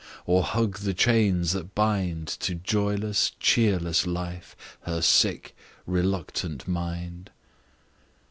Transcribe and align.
Or 0.25 0.41
hug 0.41 0.79
the 0.79 0.95
chains 0.95 1.51
that 1.51 1.75
bind 1.75 2.27
To 2.27 2.55
joyless, 2.55 3.33
cheerless 3.39 4.07
life, 4.07 4.55
her 4.81 4.99
sick, 4.99 5.55
reluctant 5.85 6.67
mind? 6.67 7.29